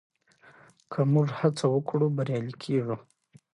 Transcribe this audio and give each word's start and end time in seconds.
که 0.91 0.99
موږ 1.13 1.27
هڅه 1.39 1.65
وکړو 1.73 2.07
بریالي 2.17 2.53
کېږو. 2.63 2.95